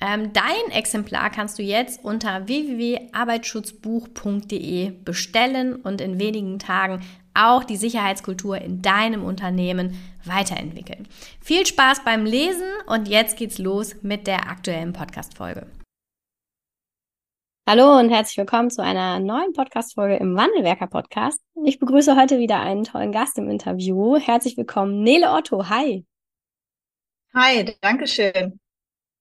Ähm, 0.00 0.32
dein 0.32 0.70
Exemplar 0.70 1.28
kannst 1.30 1.58
du 1.58 1.62
jetzt 1.62 2.04
unter 2.04 2.46
www.arbeitsschutzbuch.de 2.46 4.90
bestellen 4.90 5.74
und 5.76 6.00
in 6.00 6.20
wenigen 6.20 6.60
Tagen 6.60 7.02
auch 7.34 7.64
die 7.64 7.76
Sicherheitskultur 7.76 8.58
in 8.58 8.80
deinem 8.80 9.24
Unternehmen 9.24 9.98
weiterentwickeln. 10.24 11.08
Viel 11.40 11.66
Spaß 11.66 12.04
beim 12.04 12.24
Lesen 12.24 12.68
und 12.86 13.08
jetzt 13.08 13.36
geht's 13.36 13.58
los 13.58 13.96
mit 14.02 14.26
der 14.26 14.48
aktuellen 14.48 14.92
Podcast-Folge. 14.92 15.66
Hallo 17.68 17.98
und 17.98 18.08
herzlich 18.08 18.38
willkommen 18.38 18.70
zu 18.70 18.82
einer 18.82 19.20
neuen 19.20 19.52
Podcast-Folge 19.52 20.16
im 20.16 20.34
Wandelwerker-Podcast. 20.36 21.38
Ich 21.66 21.78
begrüße 21.78 22.16
heute 22.16 22.38
wieder 22.38 22.60
einen 22.60 22.84
tollen 22.84 23.12
Gast 23.12 23.36
im 23.36 23.50
Interview. 23.50 24.16
Herzlich 24.16 24.56
willkommen, 24.56 25.02
Nele 25.02 25.30
Otto. 25.30 25.68
Hi. 25.68 26.06
Hi, 27.34 27.76
danke 27.82 28.06
schön. 28.06 28.58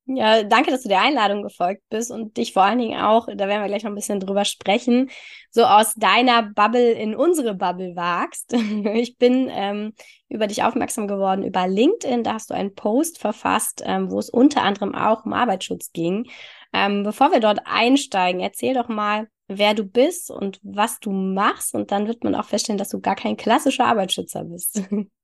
Ja, 0.10 0.44
danke, 0.44 0.72
dass 0.72 0.84
du 0.84 0.90
der 0.90 1.02
Einladung 1.02 1.44
gefolgt 1.44 1.84
bist 1.90 2.12
und 2.12 2.38
dich 2.38 2.54
vor 2.54 2.64
allen 2.64 2.80
Dingen 2.80 2.98
auch, 3.02 3.28
da 3.28 3.48
werden 3.50 3.62
wir 3.62 3.68
gleich 3.68 3.84
noch 3.84 3.92
ein 3.92 3.96
bisschen 3.96 4.22
drüber 4.22 4.46
sprechen, 4.46 5.10
so 5.52 5.66
aus 5.66 5.96
deiner 5.96 6.44
Bubble 6.44 6.94
in 6.94 7.14
unsere 7.14 7.54
Bubble 7.56 7.96
wagst. 7.96 8.54
Ich 8.98 9.18
bin 9.18 9.50
ähm, 9.52 9.94
über 10.30 10.48
dich 10.48 10.64
aufmerksam 10.64 11.08
geworden 11.10 11.44
über 11.44 11.68
LinkedIn. 11.68 12.24
Da 12.24 12.36
hast 12.36 12.50
du 12.50 12.54
einen 12.54 12.74
Post 12.74 13.20
verfasst, 13.20 13.84
ähm, 13.86 14.10
wo 14.10 14.18
es 14.20 14.30
unter 14.30 14.64
anderem 14.64 14.96
auch 14.96 15.26
um 15.26 15.34
Arbeitsschutz 15.34 15.92
ging. 15.92 16.30
Ähm, 16.72 17.04
bevor 17.04 17.32
wir 17.34 17.42
dort 17.42 17.60
einsteigen, 17.66 18.40
erzähl 18.40 18.74
doch 18.76 18.88
mal, 18.88 19.28
wer 19.48 19.74
du 19.74 19.84
bist 19.84 20.32
und 20.32 20.60
was 20.64 21.00
du 21.02 21.12
machst. 21.12 21.76
Und 21.76 21.92
dann 21.92 22.08
wird 22.08 22.24
man 22.24 22.34
auch 22.36 22.46
feststellen, 22.46 22.78
dass 22.78 22.90
du 22.90 23.02
gar 23.02 23.16
kein 23.16 23.36
klassischer 23.36 23.86
Arbeitsschützer 23.86 24.46
bist. 24.46 24.82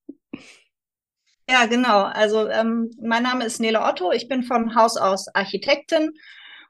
Ja, 1.49 1.65
genau. 1.65 2.03
Also 2.03 2.49
ähm, 2.49 2.91
mein 3.01 3.23
Name 3.23 3.45
ist 3.45 3.59
Nele 3.59 3.81
Otto. 3.81 4.11
Ich 4.11 4.27
bin 4.27 4.43
von 4.43 4.75
Haus 4.75 4.97
aus 4.97 5.27
Architektin 5.35 6.11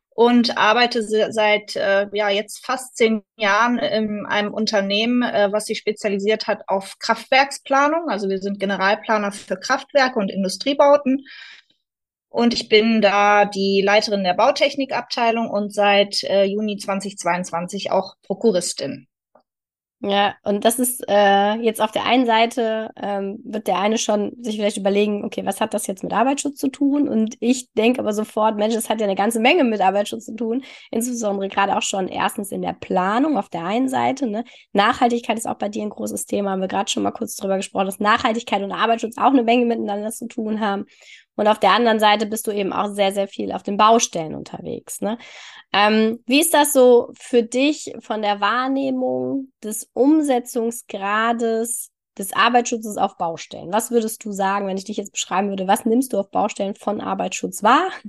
und 0.09 0.57
arbeite 0.57 1.03
seit 1.03 1.75
äh, 1.75 2.07
ja 2.13 2.29
jetzt 2.29 2.65
fast 2.65 2.95
zehn 2.97 3.23
Jahren 3.37 3.77
in 3.79 4.25
einem 4.25 4.53
Unternehmen, 4.53 5.23
äh, 5.23 5.51
was 5.51 5.65
sich 5.65 5.79
spezialisiert 5.79 6.47
hat 6.47 6.63
auf 6.67 6.97
Kraftwerksplanung. 6.99 8.09
Also 8.09 8.29
wir 8.29 8.39
sind 8.39 8.59
Generalplaner 8.59 9.31
für 9.31 9.57
Kraftwerke 9.57 10.19
und 10.19 10.29
Industriebauten. 10.29 11.25
Und 12.29 12.53
ich 12.55 12.67
bin 12.67 13.01
da 13.01 13.45
die 13.45 13.81
Leiterin 13.85 14.23
der 14.23 14.33
Bautechnikabteilung 14.33 15.49
und 15.49 15.71
seit 15.73 16.23
äh, 16.23 16.45
Juni 16.45 16.77
2022 16.77 17.91
auch 17.91 18.15
Prokuristin. 18.23 19.07
Ja, 20.05 20.35
und 20.43 20.65
das 20.65 20.79
ist 20.79 21.01
äh, 21.07 21.53
jetzt 21.61 21.79
auf 21.79 21.91
der 21.91 22.03
einen 22.03 22.25
Seite, 22.25 22.91
ähm, 23.01 23.39
wird 23.45 23.67
der 23.67 23.79
eine 23.79 23.97
schon 23.97 24.33
sich 24.41 24.57
vielleicht 24.57 24.75
überlegen, 24.75 25.23
okay, 25.23 25.45
was 25.45 25.61
hat 25.61 25.73
das 25.73 25.87
jetzt 25.87 26.03
mit 26.03 26.11
Arbeitsschutz 26.11 26.57
zu 26.57 26.67
tun? 26.67 27.07
Und 27.07 27.37
ich 27.39 27.71
denke 27.71 28.01
aber 28.01 28.11
sofort, 28.11 28.57
Mensch, 28.57 28.73
das 28.75 28.89
hat 28.89 28.99
ja 28.99 29.05
eine 29.05 29.15
ganze 29.15 29.39
Menge 29.39 29.63
mit 29.63 29.79
Arbeitsschutz 29.79 30.25
zu 30.25 30.35
tun, 30.35 30.65
insbesondere 30.91 31.47
gerade 31.47 31.77
auch 31.77 31.81
schon 31.81 32.09
erstens 32.09 32.51
in 32.51 32.61
der 32.61 32.73
Planung 32.73 33.37
auf 33.37 33.47
der 33.47 33.63
einen 33.63 33.87
Seite. 33.87 34.27
Ne? 34.27 34.43
Nachhaltigkeit 34.73 35.37
ist 35.37 35.47
auch 35.47 35.57
bei 35.57 35.69
dir 35.69 35.83
ein 35.83 35.89
großes 35.89 36.25
Thema, 36.25 36.51
haben 36.51 36.59
wir 36.59 36.67
gerade 36.67 36.91
schon 36.91 37.03
mal 37.03 37.11
kurz 37.11 37.37
drüber 37.37 37.55
gesprochen, 37.55 37.85
dass 37.85 38.01
Nachhaltigkeit 38.01 38.61
und 38.61 38.73
Arbeitsschutz 38.73 39.17
auch 39.17 39.31
eine 39.31 39.43
Menge 39.43 39.65
miteinander 39.65 40.11
zu 40.11 40.27
tun 40.27 40.59
haben. 40.59 40.85
Und 41.35 41.47
auf 41.47 41.59
der 41.59 41.71
anderen 41.71 41.99
Seite 41.99 42.25
bist 42.25 42.47
du 42.47 42.51
eben 42.51 42.73
auch 42.73 42.93
sehr, 42.93 43.11
sehr 43.11 43.27
viel 43.27 43.51
auf 43.51 43.63
den 43.63 43.77
Baustellen 43.77 44.35
unterwegs. 44.35 45.01
Ne? 45.01 45.17
Ähm, 45.71 46.19
wie 46.25 46.39
ist 46.39 46.53
das 46.53 46.73
so 46.73 47.11
für 47.19 47.43
dich 47.43 47.93
von 47.99 48.21
der 48.21 48.39
Wahrnehmung 48.39 49.51
des 49.63 49.89
Umsetzungsgrades 49.93 51.89
des 52.17 52.33
Arbeitsschutzes 52.33 52.97
auf 52.97 53.17
Baustellen? 53.17 53.73
Was 53.73 53.89
würdest 53.89 54.23
du 54.23 54.31
sagen, 54.31 54.67
wenn 54.67 54.77
ich 54.77 54.85
dich 54.85 54.97
jetzt 54.97 55.13
beschreiben 55.13 55.49
würde, 55.49 55.67
was 55.67 55.85
nimmst 55.85 56.13
du 56.13 56.19
auf 56.19 56.29
Baustellen 56.29 56.75
von 56.75 57.01
Arbeitsschutz 57.01 57.63
wahr? 57.63 57.89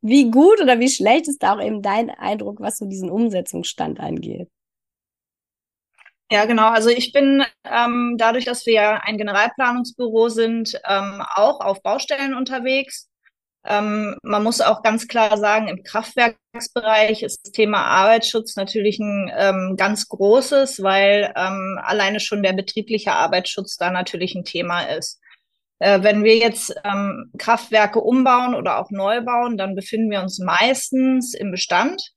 wie 0.00 0.30
gut 0.30 0.60
oder 0.62 0.80
wie 0.80 0.88
schlecht 0.88 1.28
ist 1.28 1.42
da 1.42 1.54
auch 1.54 1.62
eben 1.62 1.82
dein 1.82 2.08
Eindruck, 2.08 2.60
was 2.60 2.78
so 2.78 2.86
diesen 2.86 3.10
Umsetzungsstand 3.10 4.00
angeht? 4.00 4.48
Ja, 6.30 6.44
genau. 6.44 6.70
Also 6.70 6.88
ich 6.88 7.12
bin 7.12 7.44
ähm, 7.64 8.16
dadurch, 8.18 8.44
dass 8.44 8.66
wir 8.66 8.72
ja 8.74 9.00
ein 9.04 9.16
Generalplanungsbüro 9.16 10.28
sind, 10.28 10.80
ähm, 10.88 11.22
auch 11.34 11.60
auf 11.60 11.82
Baustellen 11.82 12.34
unterwegs. 12.34 13.08
Ähm, 13.64 14.16
man 14.22 14.42
muss 14.42 14.60
auch 14.60 14.82
ganz 14.82 15.06
klar 15.08 15.36
sagen, 15.38 15.68
im 15.68 15.82
Kraftwerksbereich 15.84 17.22
ist 17.22 17.44
das 17.44 17.52
Thema 17.52 17.84
Arbeitsschutz 17.84 18.56
natürlich 18.56 18.98
ein 18.98 19.30
ähm, 19.36 19.74
ganz 19.76 20.08
großes, 20.08 20.82
weil 20.82 21.32
ähm, 21.36 21.78
alleine 21.82 22.20
schon 22.20 22.42
der 22.42 22.52
betriebliche 22.54 23.12
Arbeitsschutz 23.12 23.76
da 23.76 23.90
natürlich 23.90 24.34
ein 24.34 24.44
Thema 24.44 24.82
ist. 24.82 25.20
Äh, 25.78 26.02
wenn 26.02 26.24
wir 26.24 26.36
jetzt 26.38 26.74
ähm, 26.84 27.30
Kraftwerke 27.38 28.00
umbauen 28.00 28.54
oder 28.54 28.78
auch 28.78 28.90
neu 28.90 29.20
bauen, 29.22 29.56
dann 29.56 29.74
befinden 29.76 30.10
wir 30.10 30.22
uns 30.22 30.38
meistens 30.40 31.34
im 31.34 31.50
Bestand 31.52 32.15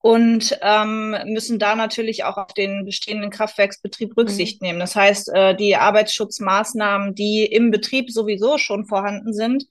und 0.00 0.56
ähm, 0.62 1.16
müssen 1.26 1.58
da 1.58 1.74
natürlich 1.74 2.24
auch 2.24 2.36
auf 2.36 2.52
den 2.52 2.84
bestehenden 2.84 3.30
Kraftwerksbetrieb 3.30 4.16
Rücksicht 4.16 4.62
mhm. 4.62 4.68
nehmen. 4.68 4.80
Das 4.80 4.94
heißt, 4.94 5.30
äh, 5.34 5.56
die 5.56 5.76
Arbeitsschutzmaßnahmen, 5.76 7.14
die 7.14 7.44
im 7.44 7.70
Betrieb 7.70 8.10
sowieso 8.10 8.58
schon 8.58 8.86
vorhanden 8.86 9.32
sind, 9.32 9.64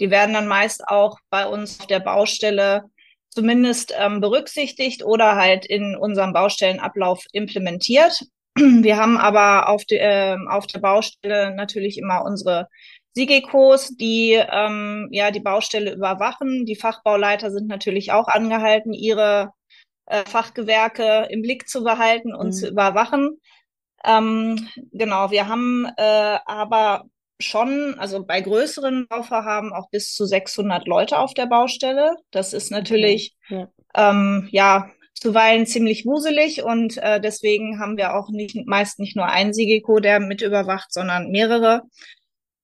die 0.00 0.10
werden 0.10 0.34
dann 0.34 0.48
meist 0.48 0.88
auch 0.88 1.18
bei 1.30 1.46
uns 1.46 1.80
auf 1.80 1.86
der 1.86 2.00
Baustelle 2.00 2.84
zumindest 3.28 3.92
ähm, 3.98 4.20
berücksichtigt 4.20 5.04
oder 5.04 5.36
halt 5.36 5.66
in 5.66 5.96
unserem 5.96 6.32
Baustellenablauf 6.32 7.24
implementiert. 7.32 8.22
Wir 8.56 8.96
haben 8.96 9.18
aber 9.18 9.68
auf, 9.68 9.84
die, 9.84 9.96
äh, 9.96 10.36
auf 10.48 10.66
der 10.66 10.78
Baustelle 10.78 11.54
natürlich 11.54 11.98
immer 11.98 12.24
unsere 12.24 12.68
SIGECOs, 13.16 13.96
die 13.96 14.32
ähm, 14.32 15.08
ja 15.10 15.30
die 15.30 15.40
Baustelle 15.40 15.92
überwachen. 15.92 16.64
Die 16.64 16.76
Fachbauleiter 16.76 17.50
sind 17.50 17.68
natürlich 17.68 18.12
auch 18.12 18.28
angehalten, 18.28 18.92
ihre 18.92 19.52
äh, 20.06 20.24
Fachgewerke 20.26 21.28
im 21.30 21.42
Blick 21.42 21.68
zu 21.68 21.82
behalten 21.82 22.34
und 22.34 22.48
mhm. 22.48 22.52
zu 22.52 22.68
überwachen. 22.68 23.40
Ähm, 24.04 24.68
genau, 24.92 25.30
wir 25.30 25.48
haben 25.48 25.86
äh, 25.96 26.38
aber 26.44 27.04
schon, 27.40 27.98
also 27.98 28.24
bei 28.24 28.40
größeren 28.40 29.06
Bauvorhaben 29.08 29.72
auch 29.72 29.90
bis 29.90 30.14
zu 30.14 30.26
600 30.26 30.86
Leute 30.86 31.18
auf 31.18 31.34
der 31.34 31.46
Baustelle. 31.46 32.16
Das 32.30 32.52
ist 32.52 32.70
natürlich, 32.70 33.34
okay. 33.46 33.66
ja. 33.96 34.10
Ähm, 34.10 34.48
ja, 34.50 34.90
zuweilen 35.14 35.66
ziemlich 35.66 36.04
wuselig 36.04 36.64
und 36.64 36.98
äh, 36.98 37.20
deswegen 37.20 37.78
haben 37.80 37.96
wir 37.96 38.14
auch 38.14 38.28
nicht, 38.30 38.56
meist 38.66 38.98
nicht 38.98 39.16
nur 39.16 39.26
einen 39.26 39.54
Sigeko, 39.54 40.00
der 40.00 40.20
mit 40.20 40.42
überwacht, 40.42 40.92
sondern 40.92 41.30
mehrere. 41.30 41.82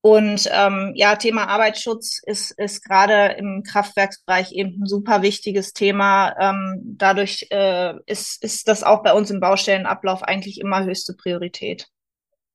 Und 0.02 0.48
ähm, 0.50 0.92
ja, 0.94 1.16
Thema 1.16 1.48
Arbeitsschutz 1.48 2.22
ist, 2.24 2.52
ist 2.58 2.82
gerade 2.82 3.36
im 3.38 3.62
Kraftwerksbereich 3.62 4.52
eben 4.52 4.82
ein 4.82 4.86
super 4.86 5.20
wichtiges 5.20 5.74
Thema. 5.74 6.34
Ähm, 6.40 6.80
dadurch 6.96 7.46
äh, 7.50 7.94
ist, 8.06 8.42
ist 8.42 8.66
das 8.66 8.82
auch 8.82 9.02
bei 9.02 9.12
uns 9.12 9.30
im 9.30 9.40
Baustellenablauf 9.40 10.22
eigentlich 10.22 10.58
immer 10.58 10.84
höchste 10.84 11.14
Priorität. 11.14 11.86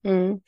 Mhm. 0.01 0.41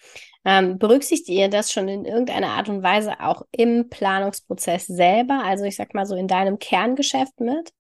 Ähm, 0.44 0.80
berücksichtigt 0.80 1.30
ihr 1.30 1.50
das 1.50 1.72
schon 1.72 1.88
in 1.88 2.06
irgendeiner 2.06 2.50
Art 2.50 2.70
und 2.70 2.82
Weise 2.82 3.20
auch 3.20 3.44
im 3.52 3.90
Planungsprozess 3.90 4.88
selber? 4.88 5.44
Also 5.44 5.66
ich 5.66 5.76
sag 5.76 5.94
mal 5.94 6.06
so 6.06 6.16
in 6.16 6.28
deinem 6.28 6.58
Kerngeschäft 6.58 7.40
mit? 7.40 7.74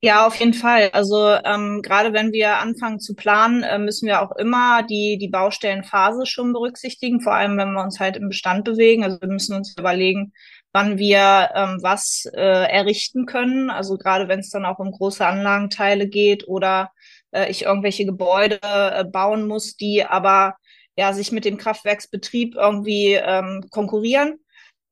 Ja, 0.00 0.26
auf 0.28 0.36
jeden 0.36 0.54
Fall. 0.54 0.90
Also 0.92 1.28
ähm, 1.44 1.82
gerade 1.82 2.12
wenn 2.12 2.30
wir 2.32 2.58
anfangen 2.58 3.00
zu 3.00 3.14
planen, 3.16 3.64
äh, 3.64 3.78
müssen 3.80 4.06
wir 4.06 4.22
auch 4.22 4.30
immer 4.36 4.84
die, 4.84 5.18
die 5.18 5.26
Baustellenphase 5.28 6.24
schon 6.24 6.52
berücksichtigen, 6.52 7.20
vor 7.20 7.34
allem 7.34 7.56
wenn 7.58 7.72
wir 7.72 7.82
uns 7.82 7.98
halt 7.98 8.16
im 8.16 8.28
Bestand 8.28 8.64
bewegen. 8.64 9.02
Also 9.02 9.20
wir 9.20 9.28
müssen 9.28 9.56
uns 9.56 9.74
überlegen, 9.76 10.32
wann 10.72 10.98
wir 10.98 11.50
ähm, 11.54 11.78
was 11.82 12.26
äh, 12.32 12.40
errichten 12.40 13.26
können. 13.26 13.70
Also 13.70 13.96
gerade 13.98 14.28
wenn 14.28 14.38
es 14.38 14.50
dann 14.50 14.64
auch 14.66 14.78
um 14.78 14.92
große 14.92 15.26
Anlagenteile 15.26 16.06
geht 16.06 16.46
oder 16.46 16.92
äh, 17.32 17.50
ich 17.50 17.62
irgendwelche 17.64 18.04
Gebäude 18.06 18.60
äh, 18.62 19.04
bauen 19.04 19.48
muss, 19.48 19.76
die 19.76 20.04
aber 20.04 20.56
ja 20.96 21.12
sich 21.12 21.32
mit 21.32 21.44
dem 21.44 21.58
Kraftwerksbetrieb 21.58 22.54
irgendwie 22.54 23.14
ähm, 23.14 23.64
konkurrieren. 23.70 24.38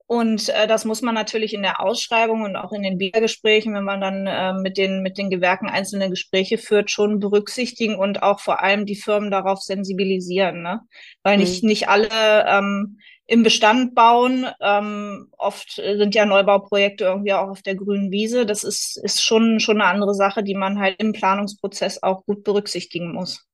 Und 0.08 0.48
äh, 0.50 0.68
das 0.68 0.84
muss 0.84 1.02
man 1.02 1.14
natürlich 1.14 1.52
in 1.52 1.62
der 1.62 1.80
Ausschreibung 1.80 2.42
und 2.42 2.54
auch 2.56 2.72
in 2.72 2.82
den 2.82 2.96
Biergesprächen, 2.96 3.74
wenn 3.74 3.84
man 3.84 4.00
dann 4.00 4.26
äh, 4.26 4.52
mit, 4.54 4.76
den, 4.76 5.02
mit 5.02 5.18
den 5.18 5.30
Gewerken 5.30 5.68
einzelne 5.68 6.10
Gespräche 6.10 6.58
führt, 6.58 6.90
schon 6.90 7.18
berücksichtigen 7.18 7.96
und 7.96 8.22
auch 8.22 8.38
vor 8.38 8.62
allem 8.62 8.86
die 8.86 8.94
Firmen 8.94 9.32
darauf 9.32 9.60
sensibilisieren. 9.62 10.62
Ne? 10.62 10.80
Weil 11.24 11.36
mhm. 11.36 11.42
nicht, 11.42 11.64
nicht 11.64 11.88
alle 11.88 12.08
ähm, 12.46 12.98
im 13.26 13.42
Bestand 13.42 13.96
bauen. 13.96 14.46
Ähm, 14.60 15.28
oft 15.36 15.72
sind 15.72 16.14
ja 16.14 16.24
Neubauprojekte 16.24 17.04
irgendwie 17.04 17.32
auch 17.32 17.48
auf 17.48 17.62
der 17.62 17.74
grünen 17.74 18.12
Wiese. 18.12 18.46
Das 18.46 18.62
ist, 18.62 18.96
ist 18.96 19.22
schon, 19.22 19.58
schon 19.58 19.80
eine 19.80 19.90
andere 19.90 20.14
Sache, 20.14 20.44
die 20.44 20.54
man 20.54 20.78
halt 20.78 21.00
im 21.00 21.12
Planungsprozess 21.12 22.02
auch 22.04 22.24
gut 22.24 22.44
berücksichtigen 22.44 23.12
muss. 23.12 23.44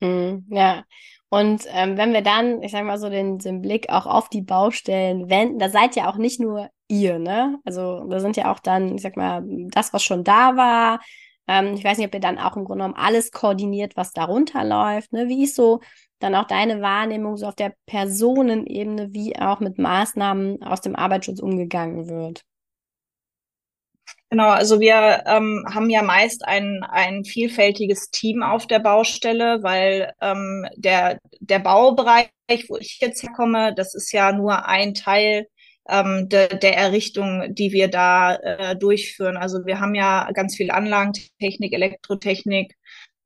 Mhm, 0.00 0.46
ja, 0.50 0.84
und 1.30 1.64
ähm, 1.68 1.98
wenn 1.98 2.12
wir 2.12 2.22
dann, 2.22 2.62
ich 2.62 2.72
sag 2.72 2.84
mal 2.84 2.98
so, 2.98 3.10
den, 3.10 3.38
den 3.38 3.60
Blick 3.60 3.90
auch 3.90 4.06
auf 4.06 4.28
die 4.30 4.40
Baustellen 4.40 5.28
wenden, 5.28 5.58
da 5.58 5.68
seid 5.68 5.94
ja 5.94 6.10
auch 6.10 6.16
nicht 6.16 6.40
nur 6.40 6.70
ihr, 6.88 7.18
ne? 7.18 7.58
Also 7.64 8.04
da 8.08 8.20
sind 8.20 8.36
ja 8.36 8.50
auch 8.52 8.60
dann, 8.60 8.96
ich 8.96 9.02
sag 9.02 9.16
mal, 9.16 9.42
das, 9.46 9.92
was 9.92 10.02
schon 10.02 10.24
da 10.24 10.56
war. 10.56 11.00
Ähm, 11.46 11.74
ich 11.74 11.84
weiß 11.84 11.98
nicht, 11.98 12.06
ob 12.06 12.14
ihr 12.14 12.20
dann 12.20 12.38
auch 12.38 12.56
im 12.56 12.64
Grunde 12.64 12.84
genommen 12.84 12.98
alles 12.98 13.30
koordiniert, 13.30 13.96
was 13.96 14.12
darunter 14.12 14.64
läuft. 14.64 15.12
Ne? 15.12 15.28
Wie 15.28 15.44
ist 15.44 15.56
so 15.56 15.80
dann 16.18 16.34
auch 16.34 16.46
deine 16.46 16.80
Wahrnehmung 16.80 17.36
so 17.36 17.46
auf 17.46 17.54
der 17.54 17.74
Personenebene, 17.86 19.12
wie 19.12 19.38
auch 19.38 19.60
mit 19.60 19.78
Maßnahmen 19.78 20.62
aus 20.62 20.80
dem 20.80 20.96
Arbeitsschutz 20.96 21.40
umgegangen 21.40 22.08
wird? 22.08 22.44
Genau, 24.30 24.48
also 24.50 24.78
wir 24.78 25.22
ähm, 25.26 25.64
haben 25.72 25.88
ja 25.88 26.02
meist 26.02 26.44
ein, 26.44 26.82
ein 26.82 27.24
vielfältiges 27.24 28.10
Team 28.10 28.42
auf 28.42 28.66
der 28.66 28.78
Baustelle, 28.78 29.62
weil 29.62 30.12
ähm, 30.20 30.66
der, 30.76 31.18
der 31.40 31.60
Baubereich, 31.60 32.28
wo 32.68 32.76
ich 32.76 32.98
jetzt 33.00 33.22
herkomme, 33.22 33.74
das 33.74 33.94
ist 33.94 34.12
ja 34.12 34.32
nur 34.32 34.66
ein 34.66 34.92
Teil 34.92 35.46
ähm, 35.88 36.28
de, 36.28 36.58
der 36.58 36.76
Errichtung, 36.76 37.54
die 37.54 37.72
wir 37.72 37.88
da 37.88 38.34
äh, 38.36 38.76
durchführen. 38.76 39.38
Also 39.38 39.64
wir 39.64 39.80
haben 39.80 39.94
ja 39.94 40.30
ganz 40.32 40.56
viel 40.56 40.70
Anlagentechnik, 40.70 41.72
Elektrotechnik. 41.72 42.74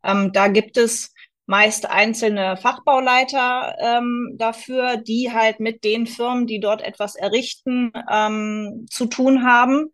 Ähm, 0.05 0.31
da 0.33 0.47
gibt 0.47 0.77
es 0.77 1.13
meist 1.47 1.91
einzelne 1.91 2.57
Fachbauleiter 2.57 3.77
ähm, 3.81 4.37
dafür, 4.39 4.97
die 4.99 5.33
halt 5.33 5.59
mit 5.59 5.83
den 5.83 6.07
Firmen, 6.07 6.47
die 6.47 6.61
dort 6.61 6.83
etwas 6.83 7.17
errichten, 7.17 7.93
ähm, 8.09 8.87
zu 8.89 9.07
tun 9.07 9.43
haben. 9.45 9.91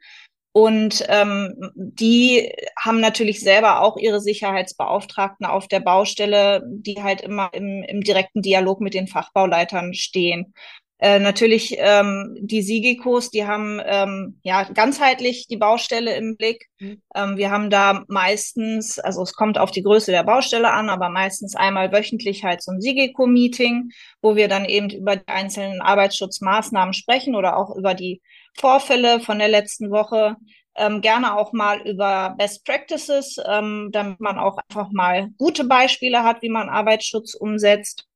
Und 0.59 1.05
ähm, 1.07 1.55
die 1.77 2.53
haben 2.77 2.99
natürlich 2.99 3.39
selber 3.39 3.81
auch 3.81 3.97
ihre 3.97 4.21
Sicherheitsbeauftragten 4.21 5.47
auf 5.47 5.69
der 5.69 5.79
Baustelle, 5.79 6.65
die 6.67 7.01
halt 7.01 7.21
immer 7.21 7.51
im, 7.53 7.85
im 7.85 8.01
direkten 8.01 8.43
Dialog 8.43 8.81
mit 8.81 8.93
den 8.93 9.07
Fachbauleitern 9.07 9.95
stehen. 9.95 10.53
Äh, 10.99 11.21
natürlich 11.21 11.77
ähm, 11.79 12.37
die 12.41 12.63
Sigikos, 12.63 13.31
die 13.31 13.47
haben 13.47 13.81
ähm, 13.85 14.41
ja 14.43 14.65
ganzheitlich 14.65 15.47
die 15.47 15.59
Baustelle 15.59 16.17
im 16.17 16.37
Blick. 16.37 16.67
Mhm. 16.81 17.03
Ähm, 17.15 17.37
wir 17.37 17.53
haben 17.53 17.71
da 17.71 18.05
meistens, 18.09 18.99
also 18.99 19.23
es 19.23 19.35
kommt 19.35 19.59
auf 19.59 19.71
die 19.71 19.85
Größe 19.85 20.11
der 20.11 20.25
Baustelle 20.25 20.73
an, 20.73 20.91
aber 20.91 21.09
meistens 21.09 21.55
einmal 21.55 21.93
wöchentlich 21.93 22.43
halt 22.43 22.63
so 22.63 22.73
ein 22.73 22.81
Sigiko-Meeting, 22.81 23.91
wo 24.23 24.35
wir 24.35 24.49
dann 24.49 24.65
eben 24.65 24.91
über 24.91 25.15
die 25.15 25.29
einzelnen 25.29 25.81
Arbeitsschutzmaßnahmen 25.81 26.95
sprechen 26.95 27.37
oder 27.37 27.57
auch 27.57 27.77
über 27.77 27.95
die 27.95 28.21
Vorfälle 28.59 29.21
von 29.21 29.39
der 29.39 29.49
letzten 29.49 29.91
Woche. 29.91 30.37
Ähm, 30.75 31.01
gerne 31.01 31.37
auch 31.37 31.53
mal 31.53 31.81
über 31.81 32.35
Best 32.39 32.65
Practices, 32.65 33.37
ähm, 33.49 33.89
damit 33.93 34.21
man 34.21 34.39
auch 34.39 34.59
einfach 34.69 34.91
mal 34.93 35.31
gute 35.37 35.65
Beispiele 35.65 36.23
hat, 36.23 36.43
wie 36.43 36.51
man 36.51 36.69
Arbeitsschutz 36.69 37.35
umsetzt. 37.35 38.09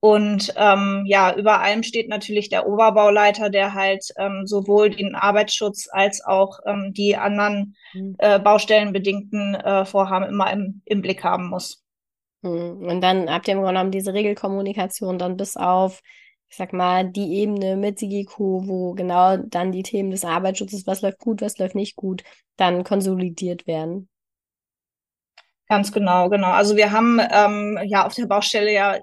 Und 0.00 0.54
ähm, 0.56 1.04
ja, 1.06 1.36
über 1.36 1.60
allem 1.60 1.82
steht 1.82 2.08
natürlich 2.08 2.48
der 2.48 2.66
Oberbauleiter, 2.66 3.50
der 3.50 3.74
halt 3.74 4.06
ähm, 4.16 4.46
sowohl 4.46 4.90
den 4.90 5.14
Arbeitsschutz 5.14 5.88
als 5.92 6.24
auch 6.24 6.58
ähm, 6.64 6.92
die 6.94 7.16
anderen 7.16 7.76
mhm. 7.92 8.16
äh, 8.18 8.38
baustellenbedingten 8.38 9.54
äh, 9.56 9.84
Vorhaben 9.84 10.24
immer 10.24 10.50
im, 10.52 10.80
im 10.86 11.02
Blick 11.02 11.22
haben 11.22 11.48
muss. 11.48 11.84
Mhm. 12.40 12.88
Und 12.88 13.02
dann 13.02 13.30
habt 13.30 13.46
ihr 13.46 13.52
im 13.52 13.58
Grunde 13.58 13.74
genommen 13.74 13.90
diese 13.90 14.14
Regelkommunikation 14.14 15.18
dann 15.18 15.36
bis 15.36 15.56
auf 15.58 16.00
ich 16.50 16.56
sag 16.56 16.72
mal, 16.72 17.08
die 17.10 17.34
Ebene 17.38 17.76
mit 17.76 17.98
Sigiku, 17.98 18.66
wo 18.66 18.92
genau 18.94 19.36
dann 19.38 19.72
die 19.72 19.82
Themen 19.82 20.10
des 20.10 20.24
Arbeitsschutzes, 20.24 20.86
was 20.86 21.02
läuft 21.02 21.18
gut, 21.20 21.40
was 21.42 21.58
läuft 21.58 21.74
nicht 21.76 21.96
gut, 21.96 22.24
dann 22.56 22.84
konsolidiert 22.84 23.66
werden. 23.66 24.08
Ganz 25.70 25.92
genau, 25.92 26.28
genau. 26.28 26.50
Also 26.50 26.74
wir 26.74 26.90
haben 26.90 27.20
ähm, 27.30 27.78
ja 27.84 28.04
auf 28.04 28.12
der 28.16 28.26
Baustelle 28.26 28.72
ja 28.72 28.96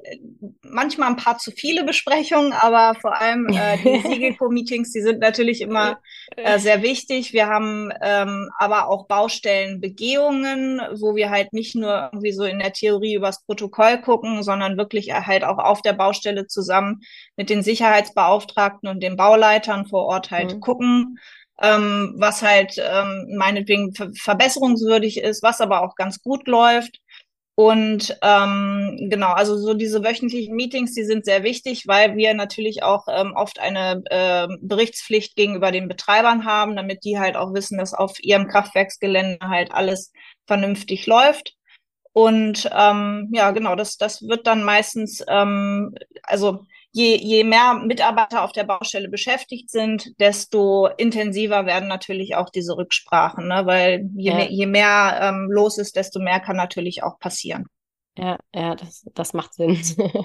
manchmal 0.64 1.08
ein 1.08 1.16
paar 1.16 1.38
zu 1.38 1.52
viele 1.52 1.86
Besprechungen, 1.86 2.52
aber 2.52 2.94
vor 3.00 3.16
allem 3.16 3.48
äh, 3.48 3.78
die 3.78 4.02
Siegelco-Meetings, 4.06 4.92
die 4.92 5.00
sind 5.00 5.20
natürlich 5.20 5.62
immer 5.62 6.02
äh, 6.36 6.60
sehr 6.60 6.82
wichtig. 6.82 7.32
Wir 7.32 7.48
haben 7.48 7.94
ähm, 8.02 8.50
aber 8.60 8.90
auch 8.90 9.08
Baustellenbegehungen, 9.08 10.82
wo 11.00 11.16
wir 11.16 11.30
halt 11.30 11.54
nicht 11.54 11.74
nur 11.74 12.10
irgendwie 12.12 12.34
so 12.34 12.44
in 12.44 12.60
der 12.60 12.74
Theorie 12.74 13.16
übers 13.16 13.46
Protokoll 13.46 14.02
gucken, 14.02 14.44
sondern 14.44 14.76
wirklich 14.76 15.14
halt 15.14 15.46
auch 15.46 15.60
auf 15.60 15.82
der 15.82 15.94
Baustelle 15.94 16.48
zusammen 16.48 17.00
mit 17.38 17.50
den 17.50 17.64
Sicherheitsbeauftragten 17.64 18.90
und 18.90 19.02
den 19.02 19.16
Bauleitern 19.16 19.86
vor 19.86 20.04
Ort 20.04 20.32
halt 20.32 20.56
mhm. 20.56 20.60
gucken 20.60 21.18
ähm, 21.62 22.16
was 22.18 22.42
halt 22.42 22.76
ähm, 22.78 23.36
meinetwegen 23.38 23.94
ver 23.94 24.10
verbesserungswürdig 24.14 25.18
ist, 25.22 25.44
was 25.44 25.62
aber 25.62 25.82
auch 25.84 25.96
ganz 25.96 26.22
gut 26.22 26.48
läuft. 26.48 27.00
Und 27.60 28.16
ähm, 28.22 29.08
genau, 29.10 29.32
also 29.34 29.58
so 29.58 29.74
diese 29.74 30.04
wöchentlichen 30.04 30.56
Meetings, 30.56 30.94
die 30.94 31.04
sind 31.06 31.26
sehr 31.26 31.42
wichtig, 31.42 31.88
weil 31.88 32.16
wir 32.16 32.36
natürlich 32.36 32.84
auch 32.84 33.08
ähm, 33.10 33.34
oft 33.36 33.60
eine 33.60 34.04
äh, 34.12 34.48
Berichtspflicht 34.62 35.36
gegenüber 35.36 35.72
den 35.72 35.88
Betreibern 35.88 36.46
haben, 36.46 36.76
damit 36.76 37.04
die 37.04 37.18
halt 37.18 37.36
auch 37.36 37.56
wissen, 37.56 37.80
dass 37.80 37.96
auf 37.96 38.24
ihrem 38.24 38.48
Kraftwerksgelände 38.48 39.40
halt 39.42 39.72
alles 39.72 40.12
vernünftig 40.46 41.08
läuft. 41.08 41.56
Und 42.14 42.70
ähm, 42.76 43.30
ja, 43.34 43.50
genau, 43.52 43.76
das, 43.76 43.98
das 43.98 44.22
wird 44.28 44.46
dann 44.46 44.64
meistens, 44.64 45.24
ähm, 45.28 45.96
also 46.22 46.66
je, 46.98 47.16
je 47.18 47.44
mehr 47.44 47.76
Mitarbeiter 47.76 48.44
auf 48.44 48.52
der 48.54 48.64
Baustelle 48.64 49.08
beschäftigt 49.08 49.70
sind, 49.70 50.20
desto 50.20 50.88
intensiver 50.98 51.68
werden 51.68 51.88
natürlich 51.88 52.36
auch 52.36 52.50
diese 52.50 52.76
Rücksprachen, 52.76 53.48
ne? 53.48 53.66
weil 53.66 54.10
je, 54.16 54.32
ja. 54.32 54.36
mehr, 54.36 54.52
je 54.52 54.66
mehr 54.66 55.20
ähm, 55.22 55.48
los 55.52 55.78
ist, 55.78 55.96
desto 55.96 56.20
mehr 56.20 56.40
kann 56.40 56.56
natürlich 56.56 57.04
auch 57.04 57.20
passieren. 57.20 57.68
Ja, 58.18 58.40
ja, 58.54 58.76
das, 58.76 59.06
das 59.14 59.34
macht 59.34 59.54
Sinn. 59.54 59.80